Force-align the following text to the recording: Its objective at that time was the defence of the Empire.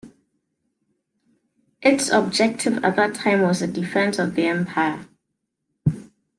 Its 1.83 2.09
objective 2.09 2.83
at 2.83 2.95
that 2.95 3.13
time 3.13 3.41
was 3.41 3.59
the 3.59 3.67
defence 3.67 4.17
of 4.17 4.33
the 4.33 4.47
Empire. 4.47 5.05